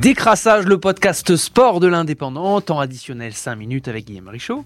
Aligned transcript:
Décrassage, 0.00 0.64
le 0.64 0.78
podcast 0.78 1.36
sport 1.36 1.78
de 1.78 1.86
l'indépendant, 1.86 2.60
temps 2.62 2.80
additionnel 2.80 3.34
5 3.34 3.56
minutes 3.56 3.88
avec 3.88 4.06
Guillaume 4.06 4.28
Richaud. 4.28 4.64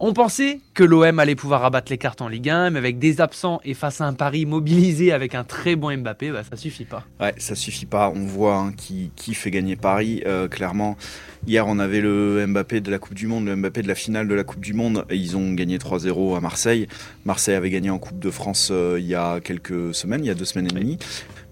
On 0.00 0.12
pensait 0.12 0.60
que 0.72 0.82
l'OM 0.82 1.18
allait 1.18 1.36
pouvoir 1.36 1.60
rabattre 1.60 1.92
les 1.92 1.98
cartes 1.98 2.20
en 2.20 2.28
Ligue 2.28 2.48
1, 2.50 2.70
mais 2.70 2.78
avec 2.78 2.98
des 2.98 3.20
absents 3.20 3.60
et 3.64 3.74
face 3.74 4.00
à 4.00 4.06
un 4.06 4.14
Paris 4.14 4.44
mobilisé 4.44 5.12
avec 5.12 5.34
un 5.34 5.44
très 5.44 5.76
bon 5.76 5.96
Mbappé, 5.96 6.32
bah, 6.32 6.42
ça 6.48 6.56
suffit 6.56 6.84
pas. 6.84 7.04
Ouais, 7.20 7.34
ça 7.36 7.54
suffit 7.54 7.86
pas. 7.86 8.10
On 8.14 8.26
voit 8.26 8.56
hein, 8.56 8.72
qui, 8.72 9.34
fait 9.34 9.50
gagner 9.50 9.76
Paris. 9.76 10.22
Euh, 10.26 10.48
clairement, 10.48 10.96
hier 11.46 11.66
on 11.68 11.78
avait 11.78 12.00
le 12.00 12.44
Mbappé 12.46 12.80
de 12.80 12.90
la 12.90 12.98
Coupe 12.98 13.14
du 13.14 13.26
Monde, 13.26 13.46
le 13.46 13.56
Mbappé 13.56 13.82
de 13.82 13.88
la 13.88 13.94
finale 13.94 14.26
de 14.26 14.34
la 14.34 14.44
Coupe 14.44 14.60
du 14.60 14.72
Monde. 14.72 15.04
Et 15.10 15.16
ils 15.16 15.36
ont 15.36 15.52
gagné 15.52 15.78
3-0 15.78 16.36
à 16.36 16.40
Marseille. 16.40 16.88
Marseille 17.24 17.54
avait 17.54 17.70
gagné 17.70 17.90
en 17.90 17.98
Coupe 17.98 18.18
de 18.18 18.30
France 18.30 18.70
euh, 18.72 18.96
il 18.98 19.06
y 19.06 19.14
a 19.14 19.40
quelques 19.40 19.94
semaines, 19.94 20.24
il 20.24 20.28
y 20.28 20.30
a 20.30 20.34
deux 20.34 20.44
semaines 20.44 20.66
et 20.66 20.80
demie. 20.80 20.98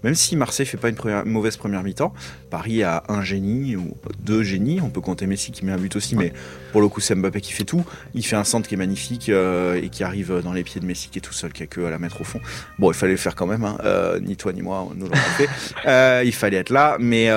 Même 0.03 0.15
si 0.15 0.35
Marseille 0.35 0.65
fait 0.65 0.77
pas 0.77 0.89
une, 0.89 0.97
mauvaise 1.25 1.57
première 1.57 1.83
mi-temps, 1.83 2.13
Paris 2.49 2.83
a 2.83 3.03
un 3.07 3.23
génie 3.23 3.75
ou 3.75 3.95
deux 4.19 4.43
génies. 4.43 4.81
On 4.81 4.89
peut 4.89 5.01
compter 5.01 5.27
Messi 5.27 5.51
qui 5.51 5.65
met 5.65 5.71
un 5.71 5.77
but 5.77 5.95
aussi, 5.95 6.15
mais 6.15 6.33
pour 6.71 6.81
le 6.81 6.87
coup 6.87 6.99
c'est 6.99 7.15
Mbappé 7.15 7.41
qui 7.41 7.53
fait 7.53 7.63
tout. 7.63 7.85
Il 8.13 8.25
fait 8.25 8.35
un 8.35 8.43
centre 8.43 8.67
qui 8.67 8.75
est 8.75 8.77
magnifique 8.77 9.29
euh, 9.29 9.81
et 9.81 9.89
qui 9.89 10.03
arrive 10.03 10.41
dans 10.43 10.53
les 10.53 10.63
pieds 10.63 10.81
de 10.81 10.85
Messi 10.85 11.09
qui 11.09 11.19
est 11.19 11.21
tout 11.21 11.33
seul, 11.33 11.53
qui 11.53 11.63
a 11.63 11.67
que 11.67 11.81
à 11.81 11.89
la 11.89 11.99
mettre 11.99 12.21
au 12.21 12.23
fond. 12.23 12.39
Bon, 12.79 12.91
il 12.91 12.95
fallait 12.95 13.13
le 13.13 13.17
faire 13.17 13.35
quand 13.35 13.47
même. 13.47 13.63
Hein. 13.63 13.77
Euh, 13.83 14.19
ni 14.19 14.35
toi 14.35 14.53
ni 14.53 14.61
moi 14.61 14.87
nous 14.95 15.07
l'avons 15.07 15.21
fait. 15.37 15.49
Euh, 15.85 16.21
il 16.25 16.33
fallait 16.33 16.57
être 16.57 16.69
là, 16.69 16.97
mais 16.99 17.29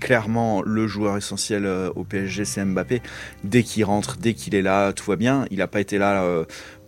clairement 0.00 0.62
le 0.62 0.86
joueur 0.86 1.16
essentiel 1.16 1.66
au 1.94 2.04
PSG 2.04 2.44
c'est 2.44 2.64
Mbappé. 2.64 3.02
Dès 3.44 3.62
qu'il 3.62 3.84
rentre, 3.84 4.16
dès 4.18 4.34
qu'il 4.34 4.54
est 4.54 4.62
là, 4.62 4.92
tout 4.92 5.08
va 5.10 5.16
bien. 5.16 5.44
Il 5.50 5.58
n'a 5.58 5.66
pas 5.66 5.80
été 5.80 5.98
là 5.98 6.24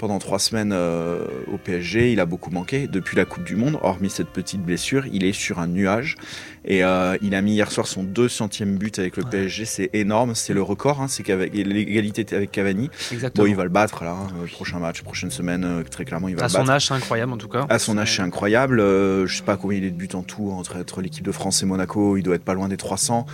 pendant 0.03 0.19
trois 0.19 0.41
semaines 0.41 0.73
euh, 0.75 1.25
au 1.47 1.59
PSG. 1.59 2.11
Il 2.13 2.19
a 2.19 2.27
beaucoup 2.27 2.51
manqué 2.51 2.89
depuis 2.89 3.17
la 3.17 3.25
Coupe 3.25 3.45
du 3.45 3.55
Monde. 3.55 3.79
Hormis 3.83 4.11
cette 4.11 4.31
petite 4.31 4.61
blessure, 4.61 5.07
il 5.13 5.25
est 5.25 5.33
sur 5.33 5.61
un 5.61 5.69
nuage. 5.69 6.17
Et 6.65 6.83
euh, 6.83 7.17
il 7.23 7.37
a 7.37 7.41
mis 7.41 7.53
hier 7.53 7.71
soir 7.71 7.87
son 7.87 8.03
200e 8.03 8.79
but 8.79 8.99
avec 8.99 9.17
le 9.17 9.23
PSG. 9.23 9.65
C'est 9.65 9.91
énorme. 9.93 10.35
C'est 10.35 10.55
le 10.55 10.63
record. 10.63 11.01
Hein. 11.01 11.07
C'est 11.07 11.25
l'égalité 11.29 12.27
avec 12.35 12.51
Cavani. 12.51 12.91
Exactement. 13.13 13.45
Bon, 13.45 13.51
il 13.53 13.55
va 13.55 13.63
le 13.63 13.71
battre 13.71 14.03
là. 14.03 14.11
Hein. 14.11 14.27
prochain 14.51 14.81
match, 14.81 15.03
prochaine 15.03 15.31
semaine. 15.31 15.63
Euh, 15.65 15.85
très 15.85 16.05
clairement, 16.05 16.27
il 16.27 16.35
va 16.35 16.47
à 16.47 16.49
le 16.49 16.53
battre. 16.53 16.61
À 16.61 16.67
son 16.67 16.73
âge, 16.73 16.87
c'est 16.89 16.95
incroyable 16.95 17.33
en 17.35 17.39
tout 17.39 17.49
cas. 17.49 17.67
À 17.69 17.79
son 17.79 17.97
âge, 17.97 18.17
c'est 18.17 18.23
incroyable. 18.23 18.79
je 18.81 19.33
sais 19.33 19.45
pas 19.45 19.57
combien 19.57 19.79
il 19.79 19.85
est 19.85 19.93
de 19.93 19.97
buts 19.97 20.09
en 20.15 20.25
tout 20.25 20.51
entre, 20.51 20.79
entre 20.79 21.01
l'équipe 21.01 21.25
de 21.25 21.31
France 21.31 21.63
et 21.63 21.67
Monaco. 21.67 22.17
Il 22.17 22.25
doit 22.25 22.35
être 22.35 22.45
pas 22.45 22.55
loin 22.55 22.69
des 22.69 22.77
300. 22.77 23.25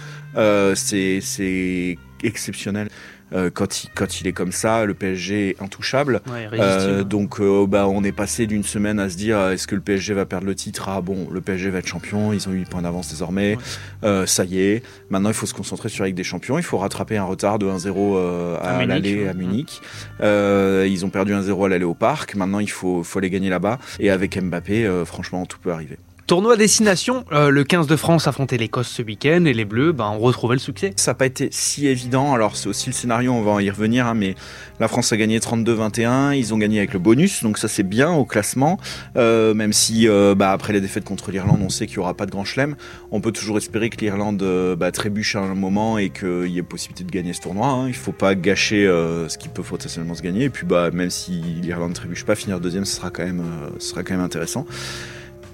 c'est 0.74 1.96
exceptionnel. 2.22 2.88
Euh, 3.32 3.50
quand, 3.52 3.84
il, 3.84 3.90
quand 3.94 4.20
il 4.20 4.26
est 4.26 4.32
comme 4.32 4.52
ça, 4.52 4.84
le 4.84 4.94
PSG 4.94 5.50
est 5.50 5.62
intouchable. 5.62 6.22
Euh, 6.52 7.04
donc 7.04 7.40
euh, 7.40 7.66
bah, 7.66 7.86
on 7.88 8.02
est 8.04 8.12
passé 8.12 8.46
d'une 8.46 8.64
semaine 8.64 8.98
à 8.98 9.10
se 9.10 9.16
dire 9.16 9.38
est-ce 9.48 9.66
que 9.66 9.74
le 9.74 9.80
PSG 9.80 10.14
va 10.14 10.24
perdre 10.24 10.46
le 10.46 10.54
titre? 10.54 10.88
Ah 10.88 11.00
bon, 11.00 11.28
le 11.30 11.40
PSG 11.40 11.70
va 11.70 11.78
être 11.78 11.86
champion, 11.86 12.32
ils 12.32 12.48
ont 12.48 12.52
8 12.52 12.68
points 12.68 12.82
d'avance 12.82 13.10
désormais, 13.10 13.58
ça 14.02 14.44
y 14.44 14.60
est. 14.60 14.82
Maintenant 15.10 15.30
il 15.30 15.34
faut 15.34 15.46
se 15.46 15.54
concentrer 15.54 15.88
sur 15.88 16.04
la 16.04 16.08
Ligue 16.08 16.16
des 16.16 16.24
Champions, 16.24 16.58
il 16.58 16.64
faut 16.64 16.78
rattraper 16.78 17.16
un 17.16 17.24
retard 17.24 17.58
de 17.58 17.66
1-0 17.66 18.58
à, 18.60 18.84
l'aller 18.86 19.28
à 19.28 19.34
Munich. 19.34 19.80
ils 20.20 21.04
ont 21.04 21.10
perdu 21.10 21.32
1-0 21.32 21.66
à 21.66 21.68
l'aller 21.68 21.84
au 21.84 21.94
parc, 21.94 22.34
maintenant 22.34 22.60
il 22.60 22.70
faut, 22.70 23.02
faut 23.02 23.18
aller 23.18 23.30
gagner 23.30 23.50
là-bas. 23.50 23.78
Et 24.00 24.10
avec 24.10 24.40
Mbappé, 24.40 25.02
franchement 25.04 25.44
tout 25.46 25.58
peut 25.58 25.72
arriver. 25.72 25.98
Tournoi 26.28 26.58
destination, 26.58 27.24
euh, 27.32 27.48
le 27.48 27.64
15 27.64 27.86
de 27.86 27.96
France 27.96 28.26
affrontait 28.26 28.58
l'Écosse 28.58 28.88
ce 28.88 29.00
week-end 29.00 29.46
et 29.46 29.54
les 29.54 29.64
Bleus 29.64 29.92
ben, 29.92 30.10
ont 30.10 30.18
retrouvé 30.18 30.56
le 30.56 30.60
succès. 30.60 30.92
Ça 30.96 31.12
n'a 31.12 31.14
pas 31.14 31.24
été 31.24 31.48
si 31.52 31.86
évident, 31.86 32.34
alors 32.34 32.54
c'est 32.54 32.68
aussi 32.68 32.90
le 32.90 32.92
scénario, 32.92 33.32
on 33.32 33.40
va 33.40 33.62
y 33.62 33.70
revenir, 33.70 34.06
hein, 34.06 34.12
mais 34.12 34.34
la 34.78 34.88
France 34.88 35.10
a 35.10 35.16
gagné 35.16 35.38
32-21, 35.38 36.36
ils 36.36 36.52
ont 36.52 36.58
gagné 36.58 36.80
avec 36.80 36.92
le 36.92 36.98
bonus, 36.98 37.42
donc 37.42 37.56
ça 37.56 37.66
c'est 37.66 37.82
bien 37.82 38.12
au 38.12 38.26
classement, 38.26 38.78
euh, 39.16 39.54
même 39.54 39.72
si 39.72 40.06
euh, 40.06 40.34
bah, 40.34 40.52
après 40.52 40.74
les 40.74 40.82
défaites 40.82 41.04
contre 41.04 41.30
l'Irlande, 41.30 41.60
on 41.62 41.70
sait 41.70 41.86
qu'il 41.86 41.96
n'y 41.96 42.02
aura 42.02 42.12
pas 42.12 42.26
de 42.26 42.30
grand 42.30 42.44
chelem, 42.44 42.76
on 43.10 43.22
peut 43.22 43.32
toujours 43.32 43.56
espérer 43.56 43.88
que 43.88 43.96
l'Irlande 43.98 44.44
bah, 44.76 44.92
trébuche 44.92 45.34
à 45.34 45.40
un 45.40 45.54
moment 45.54 45.96
et 45.96 46.10
qu'il 46.10 46.48
y 46.48 46.58
ait 46.58 46.62
possibilité 46.62 47.04
de 47.04 47.10
gagner 47.10 47.32
ce 47.32 47.40
tournoi, 47.40 47.68
hein. 47.68 47.84
il 47.86 47.92
ne 47.92 47.94
faut 47.94 48.12
pas 48.12 48.34
gâcher 48.34 48.84
ce 48.84 49.38
qui 49.38 49.48
peut 49.48 49.62
potentiellement 49.62 50.14
se 50.14 50.20
gagner, 50.20 50.44
et 50.44 50.50
puis 50.50 50.66
bah, 50.66 50.90
même 50.90 51.08
si 51.08 51.40
l'Irlande 51.62 51.88
ne 51.88 51.94
trébuche 51.94 52.26
pas, 52.26 52.34
finir 52.34 52.60
deuxième, 52.60 52.84
ce 52.84 52.96
sera 52.96 53.08
quand 53.08 53.24
même, 53.24 53.42
ce 53.78 53.88
sera 53.88 54.02
quand 54.02 54.12
même 54.12 54.22
intéressant. 54.22 54.66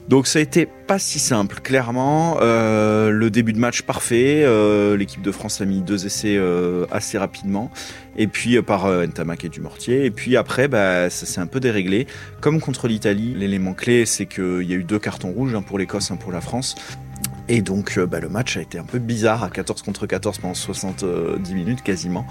Donc 0.08 0.26
ça 0.26 0.38
a 0.38 0.42
été 0.42 0.66
pas 0.66 0.98
si 0.98 1.18
simple, 1.18 1.60
clairement. 1.60 2.36
Euh, 2.42 3.10
le 3.10 3.30
début 3.30 3.54
de 3.54 3.58
match 3.58 3.82
parfait, 3.82 4.42
euh, 4.44 4.96
l'équipe 4.96 5.22
de 5.22 5.32
France 5.32 5.62
a 5.62 5.64
mis 5.64 5.80
deux 5.80 6.04
essais 6.04 6.36
euh, 6.36 6.84
assez 6.90 7.16
rapidement, 7.16 7.70
et 8.16 8.26
puis 8.26 8.60
par 8.60 8.86
Ntamak 8.86 9.44
et 9.44 9.48
Dumortier. 9.48 10.04
Et 10.04 10.10
puis 10.10 10.36
après, 10.36 10.68
bah, 10.68 11.08
ça 11.08 11.24
s'est 11.24 11.40
un 11.40 11.46
peu 11.46 11.58
déréglé. 11.58 12.06
Comme 12.40 12.60
contre 12.60 12.86
l'Italie, 12.86 13.34
l'élément 13.34 13.72
clé, 13.72 14.04
c'est 14.04 14.26
qu'il 14.26 14.62
y 14.62 14.74
a 14.74 14.76
eu 14.76 14.84
deux 14.84 14.98
cartons 14.98 15.30
rouges, 15.30 15.54
un 15.54 15.62
pour 15.62 15.78
l'Écosse, 15.78 16.10
un 16.10 16.16
pour 16.16 16.32
la 16.32 16.42
France. 16.42 16.74
Et 17.48 17.60
donc 17.60 17.98
bah, 17.98 18.20
le 18.20 18.28
match 18.28 18.56
a 18.56 18.62
été 18.62 18.78
un 18.78 18.84
peu 18.84 18.98
bizarre 18.98 19.42
à 19.42 19.50
14 19.50 19.82
contre 19.82 20.06
14 20.06 20.38
pendant 20.38 20.54
70 20.54 21.54
minutes 21.54 21.82
quasiment. 21.82 22.26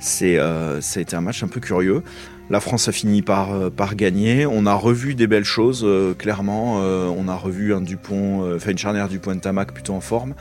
C'est, 0.00 0.36
ça 0.36 0.98
a 0.98 1.02
été 1.02 1.14
un 1.14 1.20
match 1.20 1.42
un 1.44 1.48
peu 1.48 1.60
curieux. 1.60 2.02
La 2.50 2.60
France 2.60 2.88
a 2.88 2.92
fini 2.92 3.22
par, 3.22 3.54
euh, 3.54 3.70
par 3.70 3.94
gagner. 3.94 4.46
On 4.46 4.66
a 4.66 4.74
revu 4.74 5.14
des 5.14 5.26
belles 5.26 5.44
choses, 5.44 5.82
euh, 5.84 6.12
clairement. 6.12 6.82
Euh, 6.82 7.08
on 7.16 7.28
a 7.28 7.34
revu 7.34 7.72
un 7.72 7.80
Dupont, 7.80 8.54
enfin 8.54 8.72
une 8.72 8.78
charnière 8.78 9.08
Dupont 9.08 9.38
Tamac 9.38 9.72
plutôt 9.72 9.94
en 9.94 10.00
forme. 10.00 10.34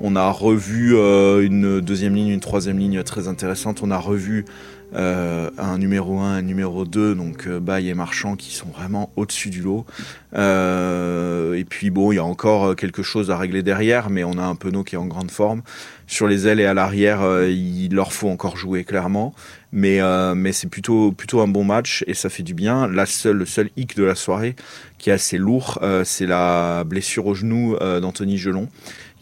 On 0.00 0.14
a 0.14 0.30
revu 0.30 0.94
une 1.42 1.80
deuxième 1.80 2.14
ligne, 2.14 2.28
une 2.28 2.40
troisième 2.40 2.78
ligne 2.78 3.02
très 3.02 3.28
intéressante. 3.28 3.80
On 3.82 3.90
a 3.90 3.96
revu 3.96 4.44
un 4.92 5.78
numéro 5.78 6.20
1, 6.20 6.34
un 6.34 6.42
numéro 6.42 6.84
2, 6.84 7.14
donc 7.14 7.48
Baye 7.48 7.88
et 7.88 7.94
Marchand 7.94 8.36
qui 8.36 8.54
sont 8.54 8.68
vraiment 8.68 9.10
au-dessus 9.16 9.48
du 9.48 9.62
lot. 9.62 9.86
et 10.34 11.64
puis 11.64 11.88
bon, 11.88 12.12
il 12.12 12.16
y 12.16 12.18
a 12.18 12.24
encore 12.24 12.76
quelque 12.76 13.02
chose 13.02 13.30
à 13.30 13.38
régler 13.38 13.62
derrière, 13.62 14.10
mais 14.10 14.22
on 14.22 14.36
a 14.36 14.44
un 14.44 14.54
Penaud 14.54 14.84
qui 14.84 14.96
est 14.96 14.98
en 14.98 15.06
grande 15.06 15.30
forme. 15.30 15.62
Sur 16.06 16.28
les 16.28 16.46
ailes 16.46 16.60
et 16.60 16.66
à 16.66 16.74
l'arrière, 16.74 17.22
il 17.48 17.92
leur 17.92 18.12
faut 18.12 18.28
encore 18.28 18.56
jouer 18.56 18.84
clairement. 18.84 19.34
Mais, 19.76 20.00
euh, 20.00 20.34
mais 20.34 20.52
c'est 20.52 20.68
plutôt, 20.68 21.12
plutôt 21.12 21.42
un 21.42 21.48
bon 21.48 21.62
match 21.62 22.02
et 22.06 22.14
ça 22.14 22.30
fait 22.30 22.42
du 22.42 22.54
bien. 22.54 22.88
La 22.88 23.04
seule, 23.04 23.36
le 23.36 23.44
seul 23.44 23.68
hic 23.76 23.94
de 23.94 24.04
la 24.04 24.14
soirée 24.14 24.56
qui 24.96 25.10
est 25.10 25.12
assez 25.12 25.36
lourd, 25.36 25.78
euh, 25.82 26.02
c'est 26.02 26.24
la 26.24 26.82
blessure 26.84 27.26
au 27.26 27.34
genou 27.34 27.76
euh, 27.82 28.00
d'Anthony 28.00 28.38
Gelon 28.38 28.70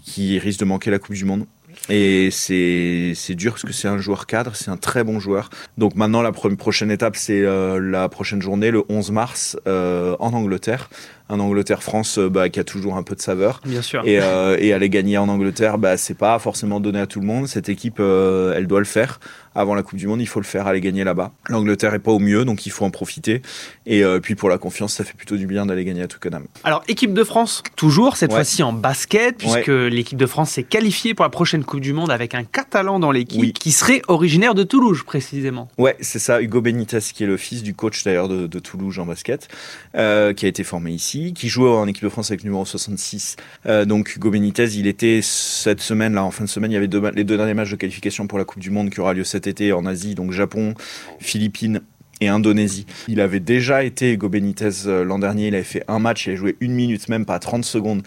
qui 0.04 0.38
risque 0.38 0.60
de 0.60 0.64
manquer 0.64 0.92
la 0.92 1.00
Coupe 1.00 1.16
du 1.16 1.24
Monde. 1.24 1.46
Et 1.88 2.30
c'est 2.30 3.34
dur 3.34 3.52
parce 3.54 3.64
que 3.64 3.72
c'est 3.72 3.88
un 3.88 3.98
joueur 3.98 4.26
cadre, 4.26 4.54
c'est 4.54 4.70
un 4.70 4.76
très 4.76 5.02
bon 5.02 5.18
joueur. 5.18 5.50
Donc 5.76 5.96
maintenant, 5.96 6.22
la 6.22 6.30
prochaine 6.30 6.90
étape, 6.92 7.16
c'est 7.16 7.42
la 7.42 8.08
prochaine 8.08 8.40
journée, 8.40 8.70
le 8.70 8.84
11 8.88 9.10
mars, 9.10 9.58
en 9.66 10.32
Angleterre 10.32 10.88
un 11.30 11.40
Angleterre-France 11.40 12.18
euh, 12.18 12.28
bah, 12.28 12.48
qui 12.50 12.60
a 12.60 12.64
toujours 12.64 12.96
un 12.96 13.02
peu 13.02 13.14
de 13.14 13.20
saveur. 13.20 13.60
Bien 13.64 13.82
sûr. 13.82 14.02
Et, 14.04 14.20
euh, 14.20 14.56
et 14.58 14.72
aller 14.72 14.90
gagner 14.90 15.16
en 15.16 15.28
Angleterre, 15.28 15.78
bah, 15.78 15.96
c'est 15.96 16.16
pas 16.16 16.38
forcément 16.38 16.80
donné 16.80 17.00
à 17.00 17.06
tout 17.06 17.20
le 17.20 17.26
monde. 17.26 17.48
Cette 17.48 17.68
équipe, 17.68 17.96
euh, 17.98 18.54
elle 18.54 18.66
doit 18.66 18.80
le 18.80 18.84
faire. 18.84 19.20
Avant 19.56 19.76
la 19.76 19.84
Coupe 19.84 19.98
du 20.00 20.08
Monde, 20.08 20.20
il 20.20 20.26
faut 20.26 20.40
le 20.40 20.44
faire, 20.44 20.66
aller 20.66 20.80
gagner 20.80 21.04
là-bas. 21.04 21.30
L'Angleterre 21.48 21.94
est 21.94 22.00
pas 22.00 22.10
au 22.10 22.18
mieux, 22.18 22.44
donc 22.44 22.66
il 22.66 22.70
faut 22.70 22.84
en 22.84 22.90
profiter. 22.90 23.40
Et 23.86 24.02
puis 24.20 24.34
pour 24.34 24.48
la 24.48 24.58
confiance, 24.58 24.94
ça 24.94 25.04
fait 25.04 25.16
plutôt 25.16 25.36
du 25.36 25.46
bien 25.46 25.64
d'aller 25.64 25.84
gagner 25.84 26.02
à 26.02 26.08
Twickenham. 26.08 26.46
Alors, 26.64 26.82
équipe 26.88 27.14
de 27.14 27.22
France, 27.22 27.62
toujours, 27.76 28.16
cette 28.16 28.32
fois-ci 28.32 28.64
en 28.64 28.72
basket, 28.72 29.38
puisque 29.38 29.68
l'équipe 29.68 30.18
de 30.18 30.26
France 30.26 30.50
s'est 30.50 30.64
qualifiée 30.64 31.14
pour 31.14 31.24
la 31.24 31.28
prochaine 31.28 31.62
Coupe 31.62 31.82
du 31.82 31.92
Monde 31.92 32.10
avec 32.10 32.34
un 32.34 32.42
Catalan 32.42 32.98
dans 32.98 33.12
l'équipe 33.12 33.56
qui 33.56 33.70
serait 33.70 34.02
originaire 34.08 34.56
de 34.56 34.64
Toulouse, 34.64 35.04
précisément. 35.06 35.68
Ouais, 35.78 35.96
c'est 36.00 36.18
ça, 36.18 36.42
Hugo 36.42 36.60
Benitez, 36.60 36.98
qui 36.98 37.22
est 37.22 37.28
le 37.28 37.36
fils 37.36 37.62
du 37.62 37.74
coach 37.74 38.02
d'ailleurs 38.02 38.26
de, 38.26 38.48
de 38.48 38.58
Toulouse 38.58 38.98
en 38.98 39.06
basket, 39.06 39.46
qui 39.92 40.00
a 40.00 40.48
été 40.48 40.64
formé 40.64 40.90
ici 40.90 41.13
qui 41.14 41.48
joue 41.48 41.68
en 41.68 41.86
équipe 41.86 42.04
de 42.04 42.08
France 42.08 42.30
avec 42.30 42.44
numéro 42.44 42.64
66. 42.64 43.36
Euh, 43.66 43.84
donc 43.84 44.16
Hugo 44.16 44.30
Benitez, 44.30 44.76
il 44.76 44.86
était 44.86 45.20
cette 45.22 45.80
semaine, 45.80 46.14
là, 46.14 46.24
en 46.24 46.30
fin 46.30 46.44
de 46.44 46.48
semaine, 46.48 46.72
il 46.72 46.74
y 46.74 46.76
avait 46.76 46.88
les 47.14 47.24
deux 47.24 47.36
derniers 47.36 47.54
matchs 47.54 47.70
de 47.70 47.76
qualification 47.76 48.26
pour 48.26 48.38
la 48.38 48.44
Coupe 48.44 48.60
du 48.60 48.70
Monde 48.70 48.90
qui 48.90 49.00
aura 49.00 49.14
lieu 49.14 49.24
cet 49.24 49.46
été 49.46 49.72
en 49.72 49.86
Asie, 49.86 50.14
donc 50.14 50.32
Japon, 50.32 50.74
Philippines 51.20 51.80
et 52.20 52.28
Indonésie. 52.28 52.86
Il 53.08 53.20
avait 53.20 53.40
déjà 53.40 53.82
été 53.82 54.12
Hugo 54.12 54.28
Benitez 54.28 54.86
euh, 54.86 55.04
l'an 55.04 55.18
dernier, 55.18 55.48
il 55.48 55.54
avait 55.54 55.64
fait 55.64 55.84
un 55.88 55.98
match, 55.98 56.26
il 56.26 56.32
a 56.32 56.36
joué 56.36 56.56
une 56.60 56.72
minute, 56.72 57.08
même 57.08 57.26
pas 57.26 57.38
30 57.38 57.64
secondes, 57.64 58.02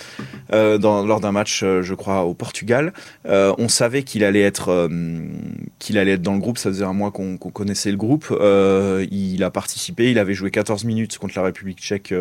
euh, 0.54 0.78
lors 0.80 1.20
d'un 1.20 1.32
match, 1.32 1.60
je 1.62 1.94
crois, 1.94 2.24
au 2.24 2.34
Portugal. 2.34 2.94
on 3.26 3.70
savait 3.70 4.04
qu'il 4.04 4.24
allait 4.24 4.42
être 4.42 4.90
qu'il 5.80 5.98
allait 5.98 6.14
être 6.14 6.22
dans 6.22 6.34
le 6.34 6.40
groupe, 6.40 6.58
ça 6.58 6.70
faisait 6.70 6.86
un 6.86 6.94
mois 6.94 7.12
qu'on 7.12 7.38
connaissait 7.38 7.92
le 7.92 7.98
groupe. 7.98 8.34
il 9.12 9.44
a 9.44 9.52
participé, 9.52 10.12
il 10.12 10.20
avait 10.20 10.34
joué 10.34 10.52
14 10.52 10.84
minutes 10.86 11.18
contre 11.18 11.38
la 11.38 11.44
République 11.44 11.80
tchèque 11.80 12.14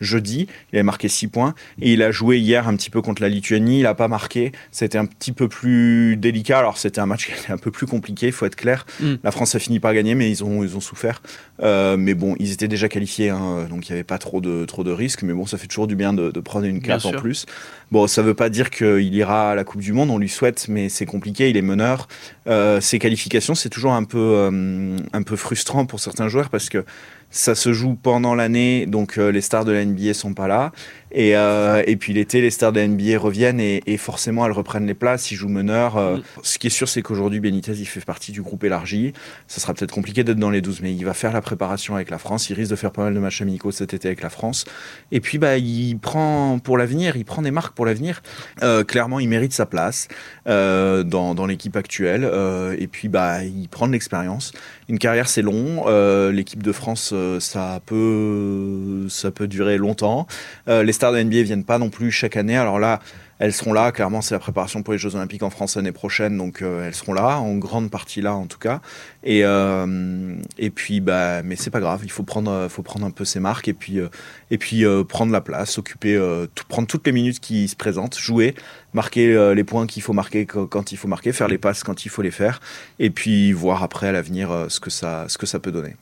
jeudi. 0.00 0.48
Il 0.72 0.76
avait 0.76 0.82
marqué 0.82 1.08
6 1.08 1.28
points. 1.28 1.54
Et 1.80 1.92
il 1.92 2.02
a 2.02 2.10
joué 2.10 2.38
hier 2.38 2.68
un 2.68 2.76
petit 2.76 2.90
peu 2.90 3.02
contre 3.02 3.22
la 3.22 3.28
Lituanie. 3.28 3.80
Il 3.80 3.82
n'a 3.84 3.94
pas 3.94 4.08
marqué. 4.08 4.52
C'était 4.70 4.98
un 4.98 5.06
petit 5.06 5.32
peu 5.32 5.48
plus 5.48 6.16
délicat. 6.16 6.58
Alors, 6.58 6.78
c'était 6.78 7.00
un 7.00 7.06
match 7.06 7.26
qui 7.26 7.32
était 7.32 7.52
un 7.52 7.58
peu 7.58 7.70
plus 7.70 7.86
compliqué, 7.86 8.26
il 8.26 8.32
faut 8.32 8.46
être 8.46 8.56
clair. 8.56 8.86
Mm. 9.00 9.14
La 9.22 9.30
France 9.30 9.54
a 9.54 9.58
fini 9.58 9.80
par 9.80 9.94
gagner, 9.94 10.14
mais 10.14 10.30
ils 10.30 10.44
ont, 10.44 10.62
ils 10.62 10.76
ont 10.76 10.80
souffert. 10.80 11.22
Euh, 11.62 11.96
mais 11.96 12.14
bon, 12.14 12.34
ils 12.38 12.52
étaient 12.52 12.68
déjà 12.68 12.88
qualifiés, 12.88 13.30
hein, 13.30 13.66
donc 13.70 13.88
il 13.88 13.92
n'y 13.92 13.96
avait 13.96 14.04
pas 14.04 14.18
trop 14.18 14.40
de, 14.40 14.64
trop 14.64 14.84
de 14.84 14.90
risques. 14.90 15.22
Mais 15.22 15.32
bon, 15.32 15.46
ça 15.46 15.58
fait 15.58 15.66
toujours 15.66 15.86
du 15.86 15.96
bien 15.96 16.12
de, 16.12 16.30
prendre 16.40 16.66
une 16.66 16.82
carte 16.82 17.06
en 17.06 17.12
plus. 17.12 17.46
Bon, 17.90 18.06
ça 18.06 18.22
ne 18.22 18.26
veut 18.26 18.34
pas 18.34 18.48
dire 18.48 18.70
qu'il 18.70 19.14
ira 19.14 19.52
à 19.52 19.54
la 19.54 19.64
Coupe 19.64 19.80
du 19.80 19.92
Monde, 19.92 20.10
on 20.10 20.18
lui 20.18 20.28
souhaite, 20.28 20.66
mais 20.68 20.88
c'est 20.88 21.06
compliqué. 21.06 21.50
Il 21.50 21.56
est 21.56 21.62
meneur. 21.62 22.08
Euh, 22.46 22.80
ses 22.80 22.98
qualifications, 22.98 23.54
c'est 23.54 23.68
toujours 23.68 23.92
un 23.92 24.04
peu, 24.04 24.18
euh, 24.18 24.96
un 25.12 25.22
peu 25.22 25.36
frustrant 25.36 25.86
pour 25.86 26.00
certains 26.00 26.28
joueurs 26.28 26.50
parce 26.50 26.68
que 26.68 26.84
ça 27.34 27.56
se 27.56 27.72
joue 27.72 27.96
pendant 28.00 28.36
l'année, 28.36 28.86
donc 28.86 29.16
les 29.16 29.40
stars 29.40 29.64
de 29.64 29.72
la 29.72 29.84
NBA 29.84 30.14
sont 30.14 30.34
pas 30.34 30.46
là. 30.46 30.70
Et, 31.14 31.36
euh, 31.36 31.82
et 31.86 31.94
puis 31.94 32.12
l'été, 32.12 32.40
les 32.40 32.50
stars 32.50 32.72
de 32.72 32.80
la 32.80 32.88
NBA 32.88 33.16
reviennent 33.18 33.60
et, 33.60 33.82
et, 33.86 33.96
forcément 33.96 34.44
elles 34.46 34.52
reprennent 34.52 34.86
les 34.86 34.94
places, 34.94 35.30
ils 35.30 35.36
jouent 35.36 35.48
meneur. 35.48 35.96
Euh, 35.96 36.16
mm. 36.16 36.22
Ce 36.42 36.58
qui 36.58 36.66
est 36.66 36.70
sûr, 36.70 36.88
c'est 36.88 37.02
qu'aujourd'hui, 37.02 37.38
Benitez, 37.38 37.72
il 37.72 37.86
fait 37.86 38.04
partie 38.04 38.32
du 38.32 38.42
groupe 38.42 38.64
élargi. 38.64 39.12
Ça 39.46 39.60
sera 39.60 39.74
peut-être 39.74 39.92
compliqué 39.92 40.24
d'être 40.24 40.40
dans 40.40 40.50
les 40.50 40.60
12, 40.60 40.80
mais 40.82 40.92
il 40.92 41.04
va 41.04 41.14
faire 41.14 41.32
la 41.32 41.40
préparation 41.40 41.94
avec 41.94 42.10
la 42.10 42.18
France. 42.18 42.50
Il 42.50 42.54
risque 42.54 42.72
de 42.72 42.76
faire 42.76 42.90
pas 42.90 43.04
mal 43.04 43.14
de 43.14 43.20
matchs 43.20 43.42
amicaux 43.42 43.70
cet 43.70 43.94
été 43.94 44.08
avec 44.08 44.22
la 44.22 44.28
France. 44.28 44.64
Et 45.12 45.20
puis, 45.20 45.38
bah, 45.38 45.56
il 45.56 45.96
prend 45.98 46.58
pour 46.58 46.76
l'avenir, 46.76 47.16
il 47.16 47.24
prend 47.24 47.42
des 47.42 47.52
marques 47.52 47.76
pour 47.76 47.86
l'avenir. 47.86 48.20
Euh, 48.64 48.82
clairement, 48.82 49.20
il 49.20 49.28
mérite 49.28 49.52
sa 49.52 49.66
place 49.66 50.08
euh, 50.48 51.04
dans, 51.04 51.36
dans 51.36 51.46
l'équipe 51.46 51.76
actuelle. 51.76 52.24
Euh, 52.24 52.74
et 52.76 52.88
puis, 52.88 53.06
bah, 53.06 53.44
il 53.44 53.68
prend 53.68 53.86
de 53.86 53.92
l'expérience. 53.92 54.52
Une 54.88 54.98
carrière, 54.98 55.28
c'est 55.28 55.42
long. 55.42 55.84
Euh, 55.86 56.32
l'équipe 56.32 56.62
de 56.62 56.72
France, 56.72 57.14
ça 57.40 57.80
peut, 57.84 59.06
ça 59.08 59.30
peut 59.30 59.46
durer 59.46 59.76
longtemps. 59.76 60.26
les 60.66 60.92
stars 60.92 61.12
de 61.12 61.22
NBA 61.22 61.42
viennent 61.42 61.64
pas 61.64 61.78
non 61.78 61.90
plus 61.90 62.10
chaque 62.10 62.36
année. 62.36 62.56
Alors 62.56 62.78
là, 62.78 63.00
elles 63.38 63.52
seront 63.52 63.72
là. 63.72 63.92
Clairement, 63.92 64.22
c'est 64.22 64.34
la 64.34 64.38
préparation 64.38 64.82
pour 64.82 64.92
les 64.92 64.98
Jeux 64.98 65.14
Olympiques 65.16 65.42
en 65.42 65.50
France 65.50 65.76
l'année 65.76 65.92
prochaine, 65.92 66.38
donc 66.38 66.62
euh, 66.62 66.86
elles 66.86 66.94
seront 66.94 67.12
là, 67.12 67.38
en 67.38 67.56
grande 67.56 67.90
partie 67.90 68.20
là 68.20 68.34
en 68.34 68.46
tout 68.46 68.58
cas. 68.58 68.80
Et, 69.22 69.40
euh, 69.44 70.36
et 70.58 70.70
puis, 70.70 71.00
bah, 71.00 71.42
mais 71.42 71.56
c'est 71.56 71.70
pas 71.70 71.80
grave. 71.80 72.00
Il 72.04 72.10
faut 72.10 72.22
prendre, 72.22 72.68
faut 72.68 72.82
prendre 72.82 73.06
un 73.06 73.10
peu 73.10 73.24
ses 73.24 73.40
marques 73.40 73.68
et 73.68 73.72
puis, 73.72 73.98
euh, 73.98 74.08
et 74.50 74.58
puis 74.58 74.84
prendre 75.08 75.32
la 75.32 75.40
place, 75.40 75.78
occuper, 75.78 76.16
tout, 76.54 76.64
prendre 76.68 76.86
toutes 76.86 77.06
les 77.06 77.12
minutes 77.12 77.40
qui 77.40 77.68
se 77.68 77.76
présentent, 77.76 78.18
jouer, 78.18 78.54
marquer 78.92 79.54
les 79.54 79.64
points 79.64 79.86
qu'il 79.86 80.02
faut 80.02 80.12
marquer 80.12 80.46
quand 80.46 80.92
il 80.92 80.96
faut 80.96 81.08
marquer, 81.08 81.32
faire 81.32 81.48
les 81.48 81.58
passes 81.58 81.82
quand 81.82 82.04
il 82.04 82.08
faut 82.08 82.22
les 82.22 82.30
faire, 82.30 82.60
et 82.98 83.10
puis 83.10 83.52
voir 83.52 83.82
après 83.82 84.08
à 84.08 84.12
l'avenir 84.12 84.66
ce 84.68 84.80
que 84.80 84.90
ça, 84.90 85.26
ce 85.28 85.38
que 85.38 85.46
ça 85.46 85.58
peut 85.58 85.72
donner. 85.72 85.96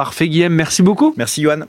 Parfait, 0.00 0.30
Guillaume. 0.30 0.54
Merci 0.54 0.80
beaucoup. 0.82 1.12
Merci, 1.18 1.42
Johan. 1.42 1.66